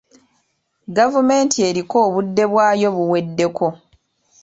Gavumenti 0.97 1.57
eriko 1.69 1.95
obudde 2.07 2.43
bwayo 2.51 2.87
buweddeko. 2.95 3.67